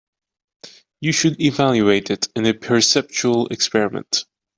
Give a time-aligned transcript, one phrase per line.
[0.99, 4.25] You should evaluate it in a perceptual experiment.